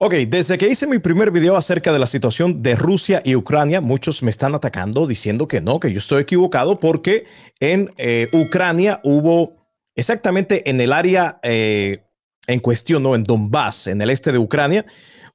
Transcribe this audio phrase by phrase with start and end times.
[0.00, 3.80] Ok, desde que hice mi primer video acerca de la situación de Rusia y Ucrania,
[3.80, 7.24] muchos me están atacando diciendo que no, que yo estoy equivocado porque
[7.58, 9.56] en eh, Ucrania hubo
[9.96, 12.04] exactamente en el área eh,
[12.46, 13.16] en cuestión, ¿no?
[13.16, 14.86] En Donbass, en el este de Ucrania,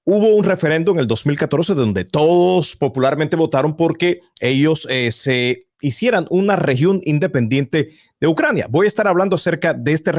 [0.05, 6.25] hubo un referendo en el 2014 donde todos popularmente votaron porque ellos eh, se hicieran
[6.29, 8.67] una región independiente de Ucrania.
[8.69, 10.13] Voy a estar hablando acerca de este,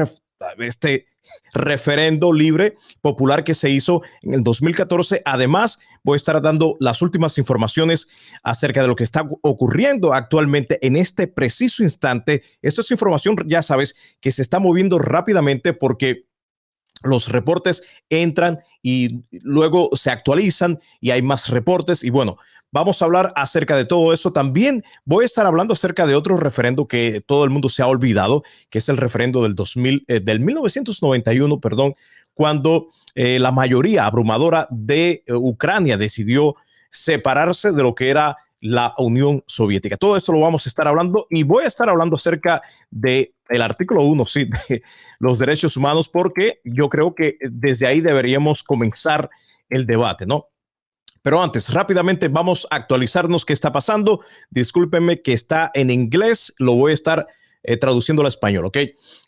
[0.59, 1.07] este
[1.53, 5.21] referendo libre popular que se hizo en el 2014.
[5.25, 8.07] Además, voy a estar dando las últimas informaciones
[8.43, 12.43] acerca de lo que está ocurriendo actualmente en este preciso instante.
[12.61, 16.25] Esto es información, ya sabes, que se está moviendo rápidamente porque
[17.05, 22.03] los reportes entran y luego se actualizan y hay más reportes.
[22.03, 22.37] Y bueno,
[22.71, 24.33] vamos a hablar acerca de todo eso.
[24.33, 27.87] También voy a estar hablando acerca de otro referendo que todo el mundo se ha
[27.87, 31.95] olvidado, que es el referendo del 2000, eh, del 1991, perdón,
[32.33, 36.55] cuando eh, la mayoría abrumadora de eh, Ucrania decidió
[36.89, 39.95] separarse de lo que era la Unión Soviética.
[39.95, 43.61] Todo esto lo vamos a estar hablando y voy a estar hablando acerca de el
[43.61, 44.81] artículo 1, sí, de
[45.19, 49.29] los derechos humanos, porque yo creo que desde ahí deberíamos comenzar
[49.69, 50.49] el debate, ¿no?
[51.21, 54.21] Pero antes, rápidamente vamos a actualizarnos qué está pasando.
[54.49, 57.27] Discúlpenme que está en inglés, lo voy a estar
[57.67, 58.77] eh, traduciendo al español, ¿ok?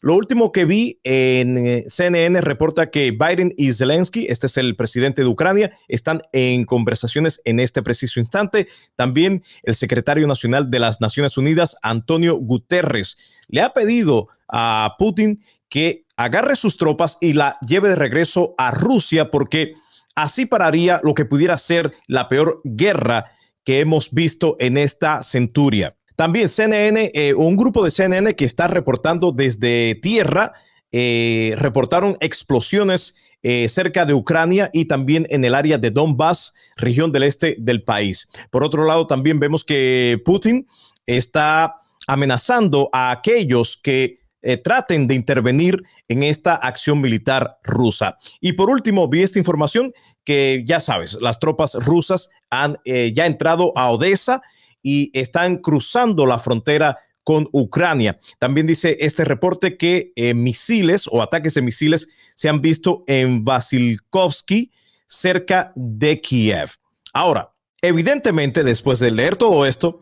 [0.02, 4.76] Lo último que vi en eh, CNN reporta que Biden y Zelensky, este es el
[4.76, 8.68] presidente de Ucrania, están en conversaciones en este preciso instante.
[8.96, 15.44] También el secretario nacional de las Naciones Unidas, Antonio Guterres, le ha pedido a Putin
[15.70, 19.74] que agarre sus tropas y la lleve de regreso a Rusia porque
[20.16, 23.32] así pararía lo que pudiera ser la peor guerra
[23.64, 25.97] que hemos visto en esta centuria.
[26.18, 30.52] También CNN, eh, un grupo de CNN que está reportando desde tierra,
[30.92, 37.12] eh, reportaron explosiones eh, cerca de Ucrania y también en el área de Donbass, región
[37.12, 38.28] del este del país.
[38.50, 40.66] Por otro lado, también vemos que Putin
[41.06, 41.76] está
[42.08, 44.18] amenazando a aquellos que
[44.64, 48.18] traten de intervenir en esta acción militar rusa.
[48.40, 49.92] Y por último, vi esta información
[50.24, 54.42] que ya sabes, las tropas rusas han ya entrado a Odessa
[54.82, 58.20] y están cruzando la frontera con Ucrania.
[58.40, 63.44] También dice este reporte que eh, misiles o ataques de misiles se han visto en
[63.44, 64.72] Vasilkovsky,
[65.08, 66.70] cerca de Kiev.
[67.14, 70.02] Ahora, evidentemente, después de leer todo esto,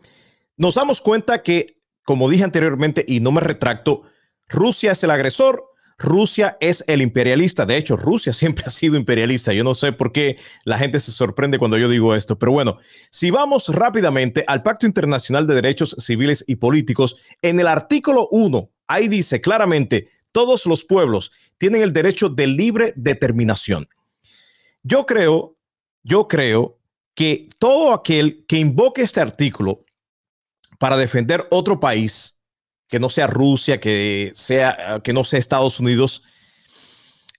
[0.56, 4.02] nos damos cuenta que, como dije anteriormente, y no me retracto,
[4.48, 5.64] Rusia es el agresor,
[5.98, 7.64] Rusia es el imperialista.
[7.64, 9.52] De hecho, Rusia siempre ha sido imperialista.
[9.52, 12.78] Yo no sé por qué la gente se sorprende cuando yo digo esto, pero bueno,
[13.10, 18.70] si vamos rápidamente al Pacto Internacional de Derechos Civiles y Políticos, en el artículo 1,
[18.86, 23.88] ahí dice claramente, todos los pueblos tienen el derecho de libre determinación.
[24.82, 25.56] Yo creo,
[26.02, 26.78] yo creo
[27.14, 29.84] que todo aquel que invoque este artículo
[30.78, 32.35] para defender otro país,
[32.88, 36.22] que no sea Rusia, que, sea, que no sea Estados Unidos,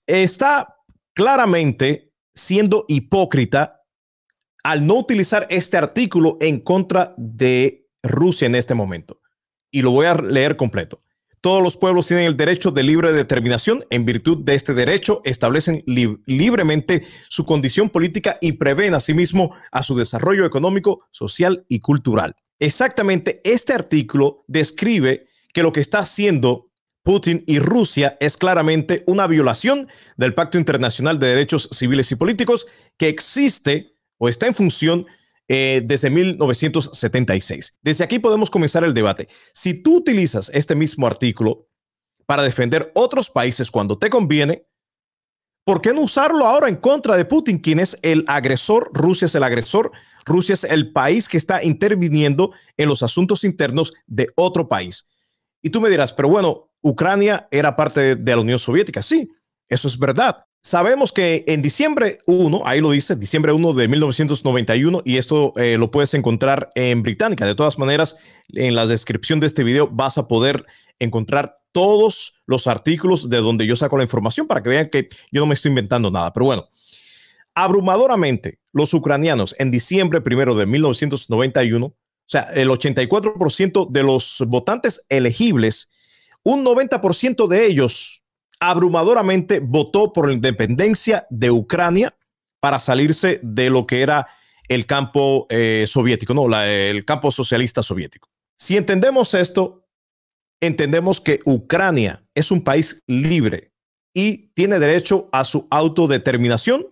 [0.05, 0.75] está
[1.13, 3.81] claramente siendo hipócrita
[4.63, 9.21] al no utilizar este artículo en contra de Rusia en este momento.
[9.71, 11.03] Y lo voy a leer completo.
[11.39, 13.85] Todos los pueblos tienen el derecho de libre determinación.
[13.89, 19.95] En virtud de este derecho, establecen libremente su condición política y prevén asimismo a su
[19.95, 22.35] desarrollo económico, social y cultural.
[22.59, 25.26] Exactamente este artículo describe
[25.57, 26.69] que lo que está haciendo
[27.01, 32.67] Putin y Rusia es claramente una violación del Pacto Internacional de Derechos Civiles y Políticos
[32.95, 35.07] que existe o está en función
[35.47, 37.79] eh, desde 1976.
[37.81, 39.29] Desde aquí podemos comenzar el debate.
[39.51, 41.67] Si tú utilizas este mismo artículo
[42.27, 44.67] para defender otros países cuando te conviene,
[45.65, 48.91] ¿por qué no usarlo ahora en contra de Putin, quien es el agresor?
[48.93, 49.91] Rusia es el agresor.
[50.23, 55.07] Rusia es el país que está interviniendo en los asuntos internos de otro país.
[55.61, 59.01] Y tú me dirás, pero bueno, Ucrania era parte de, la Unión Soviética.
[59.01, 59.29] Sí,
[59.69, 60.43] eso es verdad.
[60.63, 65.77] Sabemos que en diciembre 1, ahí lo dice, diciembre 1 de 1991, y esto eh,
[65.77, 67.45] lo puedes encontrar en Británica.
[67.45, 68.17] De todas maneras,
[68.49, 70.65] en la descripción de este video vas a poder
[70.99, 75.41] encontrar todos los artículos de donde yo saco la información para que vean que yo
[75.41, 76.33] no me estoy inventando nada.
[76.33, 76.67] Pero bueno,
[77.53, 81.93] abrumadoramente, los ucranianos en diciembre primero de 1991
[82.27, 85.89] o sea, el 84% de los votantes elegibles,
[86.43, 88.21] un 90% de ellos
[88.59, 92.17] abrumadoramente votó por la independencia de Ucrania
[92.59, 94.27] para salirse de lo que era
[94.67, 98.29] el campo eh, soviético, no, el campo socialista soviético.
[98.57, 99.87] Si entendemos esto,
[100.59, 103.71] entendemos que Ucrania es un país libre
[104.13, 106.87] y tiene derecho a su autodeterminación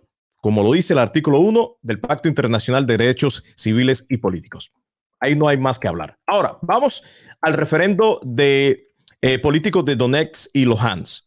[0.46, 4.72] como lo dice el artículo 1 del Pacto Internacional de Derechos Civiles y Políticos.
[5.20, 6.18] Ahí no hay más que hablar.
[6.28, 7.04] Ahora, vamos
[7.42, 8.92] al referendo de
[9.22, 11.26] eh, políticos de Donetsk y Luhansk.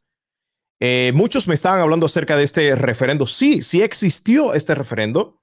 [0.81, 3.27] Eh, muchos me estaban hablando acerca de este referendo.
[3.27, 5.43] Sí, sí existió este referendo,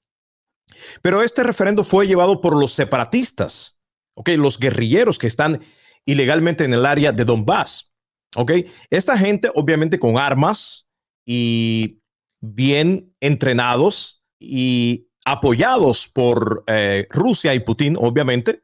[1.02, 3.78] pero este referendo fue llevado por los separatistas,
[4.16, 4.30] ¿ok?
[4.38, 5.62] Los guerrilleros que están
[6.06, 7.94] ilegalmente en el área de Donbass,
[8.36, 8.52] ¿ok?
[8.90, 10.88] Esta gente, obviamente, con armas
[11.26, 12.02] y
[12.40, 18.62] bien entrenados y apoyados por eh, Rusia y Putin, obviamente,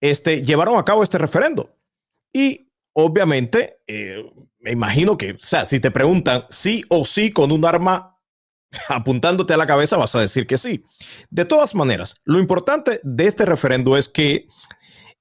[0.00, 1.76] este, llevaron a cabo este referendo.
[2.32, 4.24] Y obviamente, eh,
[4.58, 8.18] me imagino que, o sea, si te preguntan sí o sí con un arma
[8.88, 10.84] apuntándote a la cabeza, vas a decir que sí.
[11.30, 14.46] De todas maneras, lo importante de este referendo es que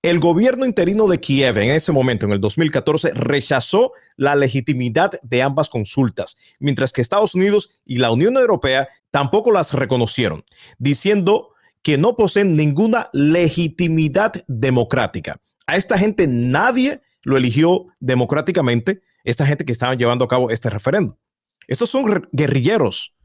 [0.03, 5.41] el gobierno interino de Kiev en ese momento, en el 2014, rechazó la legitimidad de
[5.41, 10.43] ambas consultas, mientras que Estados Unidos y la Unión Europea tampoco las reconocieron,
[10.77, 15.39] diciendo que no poseen ninguna legitimidad democrática.
[15.67, 20.69] A esta gente nadie lo eligió democráticamente, esta gente que estaba llevando a cabo este
[20.69, 21.17] referendo.
[21.65, 23.15] Estos son guerrilleros,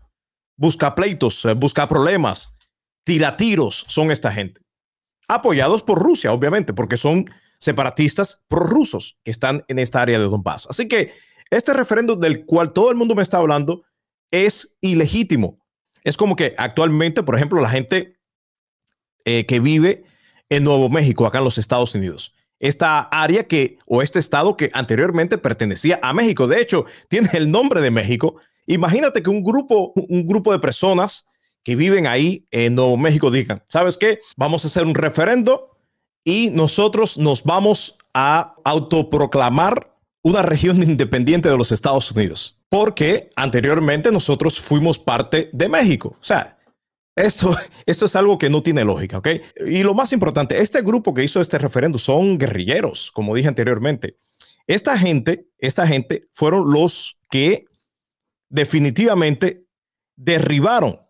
[0.57, 2.55] busca pleitos, eh, busca problemas,
[3.03, 4.68] tiratiros son esta gente
[5.29, 7.27] apoyados por Rusia, obviamente, porque son
[7.59, 10.67] separatistas prorrusos que están en esta área de Donbass.
[10.71, 11.13] Así que
[11.51, 13.83] este referendo del cual todo el mundo me está hablando
[14.31, 15.59] es ilegítimo.
[16.05, 18.19] Es como que actualmente, por ejemplo, la gente
[19.25, 20.05] eh, que vive
[20.49, 24.71] en Nuevo México, acá en los Estados Unidos, esta área que, o este estado que
[24.73, 28.37] anteriormente pertenecía a México, de hecho, tiene el nombre de México.
[28.67, 31.27] Imagínate que un grupo, un grupo de personas
[31.63, 34.21] que viven ahí en Nuevo México digan, ¿sabes qué?
[34.37, 35.77] Vamos a hacer un referendo
[36.25, 44.11] y nosotros nos vamos a autoproclamar una región independiente de los Estados Unidos, porque anteriormente
[44.13, 46.17] nosotros fuimos parte de México.
[46.21, 46.59] O sea,
[47.17, 47.57] esto,
[47.87, 49.29] esto es algo que no tiene lógica, ¿ok?
[49.67, 54.17] Y lo más importante, este grupo que hizo este referendo son guerrilleros, como dije anteriormente.
[54.67, 57.65] Esta gente, esta gente fueron los que
[58.51, 59.65] definitivamente
[60.15, 61.01] derribaron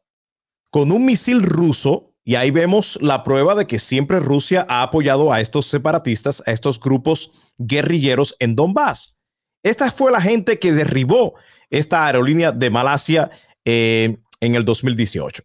[0.70, 5.32] con un misil ruso, y ahí vemos la prueba de que siempre Rusia ha apoyado
[5.32, 9.15] a estos separatistas, a estos grupos guerrilleros en Donbass.
[9.62, 11.35] Esta fue la gente que derribó
[11.70, 13.31] esta aerolínea de Malasia
[13.65, 15.43] eh, en el 2018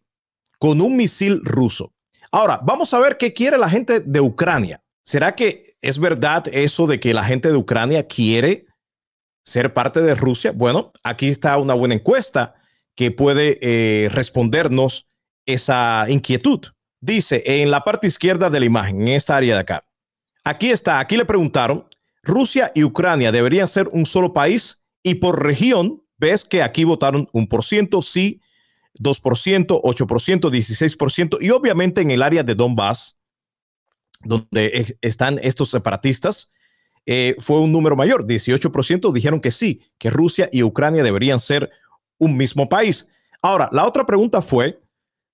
[0.63, 1.91] con un misil ruso.
[2.31, 4.81] Ahora, vamos a ver qué quiere la gente de Ucrania.
[5.03, 8.67] ¿Será que es verdad eso de que la gente de Ucrania quiere
[9.43, 10.53] ser parte de Rusia?
[10.53, 12.55] Bueno, aquí está una buena encuesta
[12.95, 15.05] que puede eh, respondernos
[15.45, 16.61] esa inquietud.
[17.01, 19.83] Dice en la parte izquierda de la imagen, en esta área de acá.
[20.43, 21.85] Aquí está, aquí le preguntaron,
[22.23, 27.27] Rusia y Ucrania deberían ser un solo país y por región, ves que aquí votaron
[27.33, 28.41] un por ciento, sí,
[28.99, 33.19] 2%, 8%, 16% y obviamente en el área de Donbass,
[34.21, 36.51] donde están estos separatistas,
[37.05, 41.69] eh, fue un número mayor, 18% dijeron que sí, que Rusia y Ucrania deberían ser
[42.17, 43.07] un mismo país.
[43.41, 44.81] Ahora, la otra pregunta fue,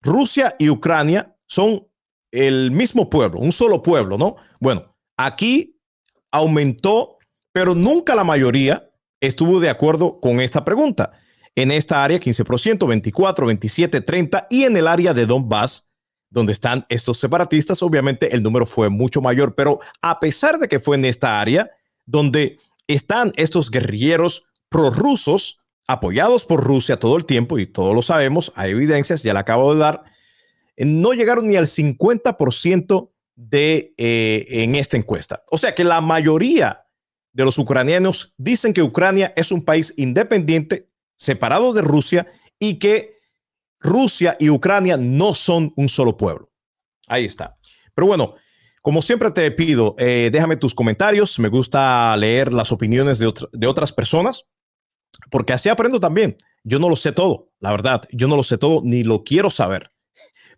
[0.01, 1.87] Rusia y Ucrania son
[2.31, 4.35] el mismo pueblo, un solo pueblo, ¿no?
[4.59, 5.79] Bueno, aquí
[6.31, 7.17] aumentó,
[7.51, 11.11] pero nunca la mayoría estuvo de acuerdo con esta pregunta.
[11.55, 15.87] En esta área, 15%, 24, 27, 30 y en el área de Donbass,
[16.29, 20.79] donde están estos separatistas, obviamente el número fue mucho mayor, pero a pesar de que
[20.79, 21.69] fue en esta área
[22.05, 25.58] donde están estos guerrilleros prorrusos,
[25.89, 29.73] apoyados por Rusia todo el tiempo, y todos lo sabemos, hay evidencias, ya le acabo
[29.73, 30.03] de dar,
[30.77, 35.43] no llegaron ni al 50% de, eh, en esta encuesta.
[35.49, 36.85] O sea que la mayoría
[37.33, 42.27] de los ucranianos dicen que Ucrania es un país independiente, separado de Rusia,
[42.59, 43.17] y que
[43.79, 46.51] Rusia y Ucrania no son un solo pueblo.
[47.07, 47.57] Ahí está.
[47.95, 48.35] Pero bueno,
[48.83, 51.39] como siempre te pido, eh, déjame tus comentarios.
[51.39, 54.45] Me gusta leer las opiniones de otras personas
[55.29, 56.37] porque así aprendo también.
[56.63, 59.49] Yo no lo sé todo, la verdad, yo no lo sé todo ni lo quiero
[59.49, 59.91] saber,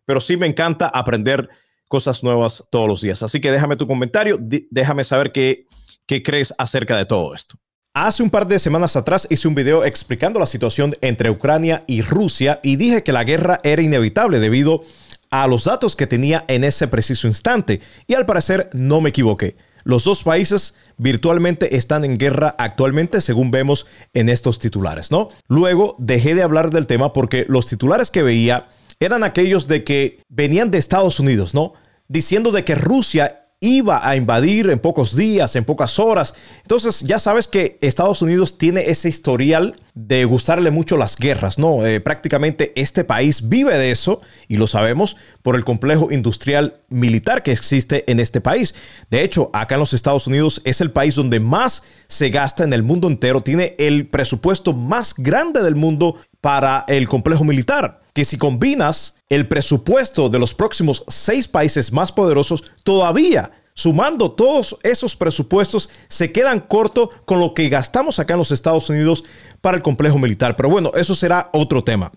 [0.06, 1.50] pero sí me encanta aprender
[1.88, 3.22] cosas nuevas todos los días.
[3.22, 5.68] Así que déjame tu comentario, déjame saber qué,
[6.08, 7.60] qué crees acerca de todo esto.
[7.94, 12.02] Hace un par de semanas atrás hice un video explicando la situación entre Ucrania y
[12.02, 14.82] Rusia y dije que la guerra era inevitable debido
[15.30, 19.58] a los datos que tenía en ese preciso instante y al parecer no me equivoqué.
[19.84, 25.30] Los dos países virtualmente están en guerra actualmente, según vemos en estos titulares, ¿no?
[25.48, 28.70] Luego dejé de hablar del tema porque los titulares que veía
[29.00, 31.74] eran aquellos de que venían de Estados Unidos, ¿no?
[32.08, 36.34] Diciendo de que Rusia iba a invadir en pocos días, en pocas horas.
[36.64, 41.86] Entonces ya sabes que Estados Unidos tiene ese historial de gustarle mucho las guerras, ¿no?
[41.86, 47.44] Eh, prácticamente este país vive de eso y lo sabemos por el complejo industrial militar
[47.44, 48.74] que existe en este país.
[49.12, 52.74] De hecho, acá en los Estados Unidos es el país donde más se gasta en
[52.74, 58.26] el mundo entero, tiene el presupuesto más grande del mundo para el complejo militar que
[58.26, 65.16] si combinas el presupuesto de los próximos seis países más poderosos, todavía sumando todos esos
[65.16, 69.24] presupuestos, se quedan cortos con lo que gastamos acá en los Estados Unidos
[69.62, 70.58] para el complejo militar.
[70.58, 72.12] Pero bueno, eso será otro tema.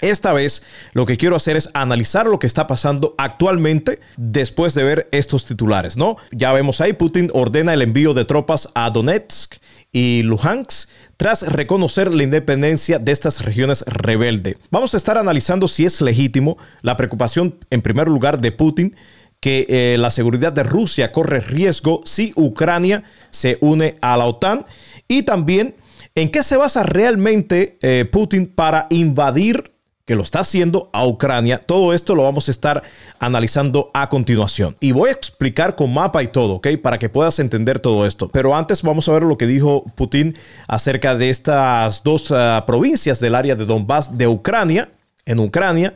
[0.00, 4.82] Esta vez lo que quiero hacer es analizar lo que está pasando actualmente después de
[4.82, 6.16] ver estos titulares, ¿no?
[6.32, 9.54] Ya vemos ahí, Putin ordena el envío de tropas a Donetsk
[9.92, 14.56] y Luhansk tras reconocer la independencia de estas regiones rebelde.
[14.70, 18.96] Vamos a estar analizando si es legítimo la preocupación, en primer lugar, de Putin
[19.38, 24.64] que eh, la seguridad de Rusia corre riesgo si Ucrania se une a la OTAN
[25.08, 25.74] y también
[26.14, 29.71] en qué se basa realmente eh, Putin para invadir
[30.04, 31.58] que lo está haciendo a Ucrania.
[31.58, 32.82] Todo esto lo vamos a estar
[33.18, 34.76] analizando a continuación.
[34.80, 36.68] Y voy a explicar con mapa y todo, ¿ok?
[36.82, 38.28] Para que puedas entender todo esto.
[38.28, 43.20] Pero antes vamos a ver lo que dijo Putin acerca de estas dos ah, provincias
[43.20, 44.90] del área de Donbass de Ucrania,
[45.24, 45.94] en Ucrania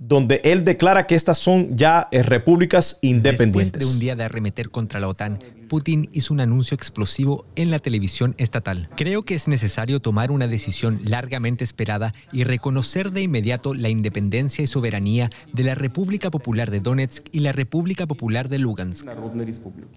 [0.00, 3.72] donde él declara que estas son ya eh, repúblicas independientes.
[3.72, 7.70] Después de un día de arremeter contra la OTAN, Putin hizo un anuncio explosivo en
[7.70, 8.88] la televisión estatal.
[8.96, 14.64] Creo que es necesario tomar una decisión largamente esperada y reconocer de inmediato la independencia
[14.64, 19.06] y soberanía de la República Popular de Donetsk y la República Popular de Lugansk.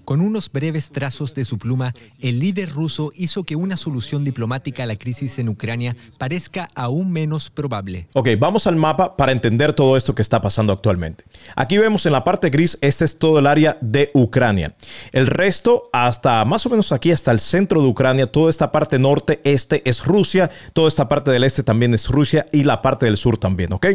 [0.06, 4.84] Con unos breves trazos de su pluma, el líder ruso hizo que una solución diplomática
[4.84, 8.08] a la crisis en Ucrania parezca aún menos probable.
[8.14, 11.24] Ok, vamos al mapa para entender todo esto que está pasando actualmente.
[11.56, 14.76] Aquí vemos en la parte gris, este es todo el área de Ucrania.
[15.12, 15.61] El resto
[15.92, 19.88] hasta más o menos aquí, hasta el centro de Ucrania, toda esta parte norte, este
[19.90, 23.38] es Rusia, toda esta parte del este también es Rusia y la parte del sur
[23.38, 23.88] también, ¿ok?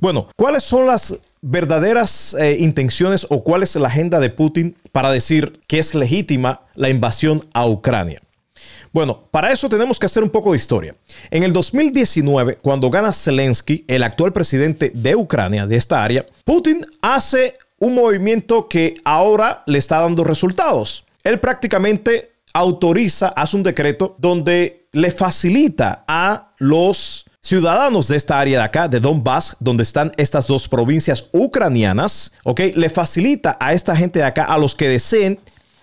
[0.00, 5.10] Bueno, ¿cuáles son las verdaderas eh, intenciones o cuál es la agenda de Putin para
[5.10, 8.20] decir que es legítima la invasión a Ucrania?
[8.92, 10.94] Bueno, para eso tenemos que hacer un poco de historia.
[11.30, 16.86] En el 2019, cuando gana Zelensky, el actual presidente de Ucrania, de esta área, Putin
[17.02, 21.04] hace un movimiento que ahora le está dando resultados.
[21.24, 28.58] Él prácticamente autoriza, hace un decreto donde le facilita a los ciudadanos de esta área
[28.58, 32.60] de acá, de Donbass, donde están estas dos provincias ucranianas, ¿ok?
[32.74, 35.38] Le facilita a esta gente de acá, a los que deseen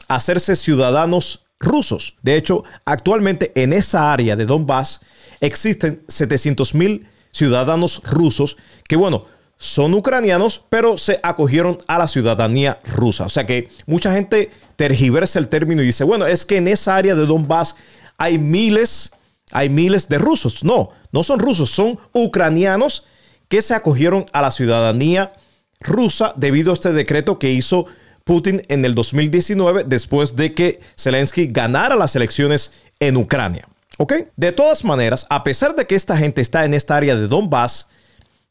[0.08, 2.16] hacerse ciudadanos rusos.
[2.22, 5.02] De hecho, actualmente en esa área de Donbass
[5.40, 9.26] existen 700 mil ciudadanos rusos que, bueno,
[9.58, 13.26] son ucranianos, pero se acogieron a la ciudadanía rusa.
[13.26, 16.96] O sea que mucha gente tergiversa el término y dice, bueno, es que en esa
[16.96, 17.76] área de Donbass
[18.18, 19.12] hay miles,
[19.52, 20.64] hay miles de rusos.
[20.64, 23.06] No, no son rusos, son ucranianos
[23.48, 25.34] que se acogieron a la ciudadanía
[25.80, 27.86] rusa debido a este decreto que hizo
[28.24, 33.68] Putin en el 2019 después de que Zelensky ganara las elecciones en Ucrania.
[33.98, 34.14] ¿Ok?
[34.36, 37.88] De todas maneras, a pesar de que esta gente está en esta área de Donbass,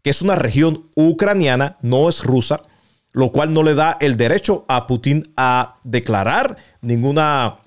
[0.04, 2.60] que es una región ucraniana, no es rusa,
[3.12, 7.60] lo cual no le da el derecho a Putin a declarar ninguna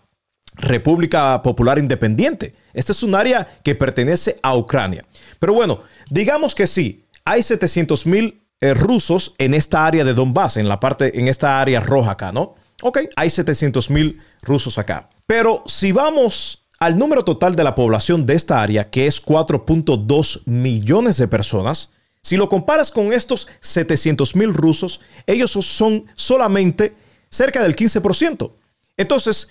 [0.53, 2.53] República Popular Independiente.
[2.73, 5.03] Este es un área que pertenece a Ucrania.
[5.39, 10.57] Pero bueno, digamos que sí, hay 700 mil eh, rusos en esta área de Donbass,
[10.57, 12.53] en la parte, en esta área roja acá, ¿no?
[12.83, 15.09] Ok, hay 700 mil rusos acá.
[15.25, 20.41] Pero si vamos al número total de la población de esta área, que es 4.2
[20.45, 21.89] millones de personas,
[22.21, 26.95] si lo comparas con estos 700 mil rusos, ellos son solamente
[27.29, 28.51] cerca del 15%.
[28.97, 29.49] Entonces,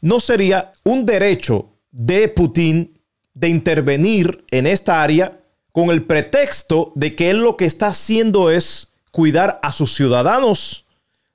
[0.00, 2.98] no sería un derecho de Putin
[3.34, 5.40] de intervenir en esta área
[5.72, 10.86] con el pretexto de que él lo que está haciendo es cuidar a sus ciudadanos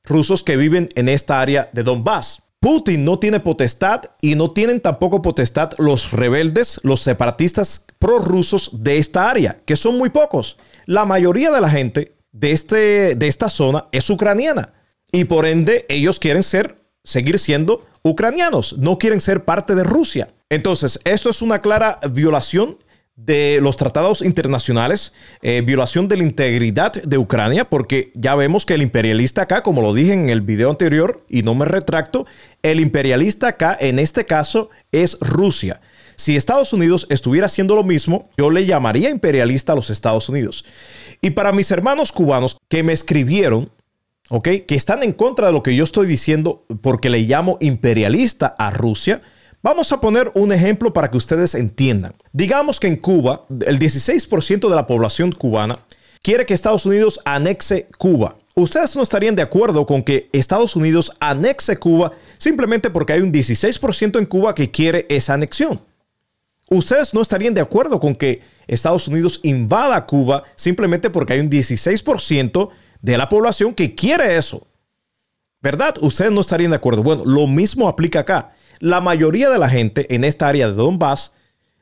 [0.04, 2.42] rusos que viven en esta área de Donbass.
[2.60, 8.98] Putin no tiene potestad y no tienen tampoco potestad los rebeldes, los separatistas prorrusos de
[8.98, 10.58] esta área, que son muy pocos.
[10.88, 14.74] La mayoría de la gente de, este, de esta zona es ucraniana
[15.12, 20.30] y por ende ellos quieren ser, seguir siendo ucranianos, no quieren ser parte de Rusia.
[20.50, 22.80] Entonces, esto es una clara violación
[23.26, 28.74] de los tratados internacionales, eh, violación de la integridad de Ucrania, porque ya vemos que
[28.74, 32.26] el imperialista acá, como lo dije en el video anterior, y no me retracto,
[32.64, 35.82] el imperialista acá, en este caso, es Rusia.
[36.16, 40.66] Si Estados Unidos estuviera haciendo lo mismo, yo le llamaría imperialista a los Estados Unidos.
[41.22, 43.72] Y para mis hermanos cubanos que me escribieron,
[44.30, 44.48] ¿ok?
[44.68, 48.72] Que están en contra de lo que yo estoy diciendo porque le llamo imperialista a
[48.72, 49.22] Rusia.
[49.64, 52.16] Vamos a poner un ejemplo para que ustedes entiendan.
[52.34, 55.86] Digamos que en Cuba, el 16% de la población cubana
[56.24, 58.38] quiere que Estados Unidos anexe Cuba.
[58.56, 63.32] Ustedes no estarían de acuerdo con que Estados Unidos anexe Cuba simplemente porque hay un
[63.32, 65.80] 16% en Cuba que quiere esa anexión.
[66.68, 71.52] Ustedes no estarían de acuerdo con que Estados Unidos invada Cuba simplemente porque hay un
[71.52, 72.70] 16%
[73.02, 74.66] de la población que quiere eso.
[75.62, 75.96] ¿Verdad?
[76.02, 77.04] Ustedes no estarían de acuerdo.
[77.04, 78.54] Bueno, lo mismo aplica acá.
[78.80, 81.32] La mayoría de la gente en esta área de Donbass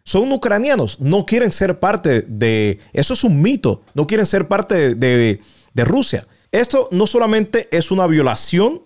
[0.04, 2.80] son ucranianos, no quieren ser parte de...
[2.94, 5.40] Eso es un mito, no quieren ser parte de,
[5.74, 6.26] de Rusia.
[6.52, 8.82] Esto no solamente es una violación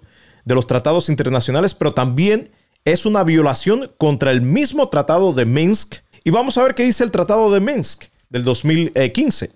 [0.45, 2.51] de los tratados internacionales, pero también
[2.85, 5.95] es una violación contra el mismo tratado de Minsk.
[6.23, 9.51] Y vamos a ver qué dice el tratado de Minsk del 2015.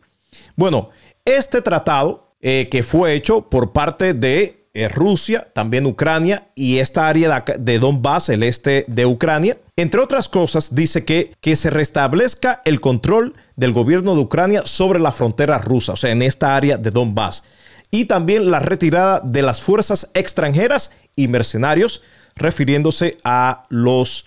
[0.56, 0.89] Bueno,
[1.25, 4.57] este tratado eh, que fue hecho por parte de
[4.88, 10.30] Rusia, también Ucrania y esta área de, de, Donbass, el este de Ucrania, entre otras
[10.30, 15.58] cosas, dice que, que se restablezca el control del gobierno de Ucrania sobre la frontera
[15.58, 17.44] rusa, o sea, en esta área de Donbass.
[17.90, 22.04] Y también la retirada de las fuerzas extranjeras y mercenarios,
[22.36, 24.26] refiriéndose a los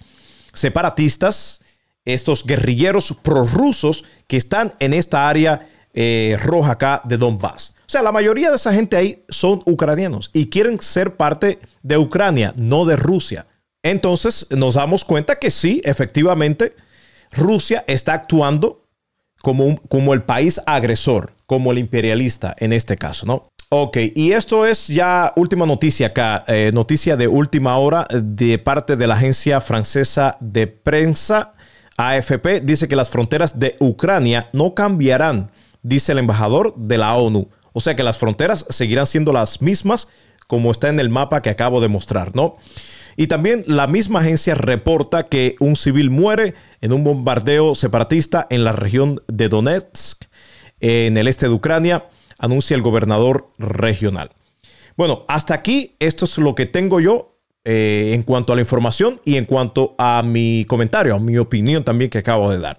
[0.53, 1.61] separatistas,
[2.05, 7.75] estos guerrilleros prorrusos que están en esta área eh, roja acá de Donbass.
[7.81, 11.99] O sea, la mayoría de esa gente ahí son ucranianos y quieren ser parte de
[11.99, 13.47] Ucrania, no de Rusia.
[13.83, 16.75] Entonces nos damos cuenta que sí, efectivamente,
[17.33, 18.87] Rusia está actuando
[19.43, 23.51] como, como el país agresor, como el imperialista en este caso, ¿no?
[23.73, 28.97] Ok, y esto es ya última noticia acá, eh, noticia de última hora de parte
[28.97, 31.55] de la agencia francesa de prensa
[31.97, 32.63] AFP.
[32.63, 37.49] Dice que las fronteras de Ucrania no cambiarán, dice el embajador de la ONU.
[37.73, 40.09] O sea que las fronteras seguirán siendo las mismas
[40.47, 42.57] como está en el mapa que acabo de mostrar, ¿no?
[43.17, 48.65] Y también la misma agencia reporta que un civil muere en un bombardeo separatista en
[48.65, 50.25] la región de Donetsk,
[50.81, 52.07] en el este de Ucrania
[52.39, 54.31] anuncia el gobernador regional.
[54.97, 59.21] Bueno, hasta aquí esto es lo que tengo yo eh, en cuanto a la información
[59.25, 62.79] y en cuanto a mi comentario, a mi opinión también que acabo de dar.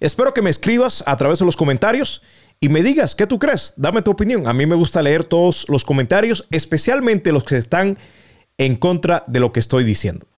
[0.00, 2.22] Espero que me escribas a través de los comentarios
[2.60, 3.74] y me digas qué tú crees.
[3.76, 4.46] Dame tu opinión.
[4.46, 7.98] A mí me gusta leer todos los comentarios, especialmente los que están
[8.58, 10.26] en contra de lo que estoy diciendo.